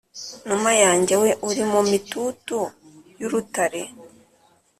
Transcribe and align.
Numa 0.45 0.71
yanjye 0.83 1.13
we 1.21 1.29
uri 1.49 1.63
mu 1.71 1.81
mitutu 1.91 2.57
y’urutare 3.19 3.81